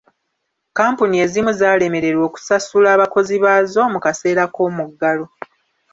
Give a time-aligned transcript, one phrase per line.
[0.77, 5.25] Kampuni ezimu zaalemererwa okusasula abakozi baazo mu kaseera k'omuggalo.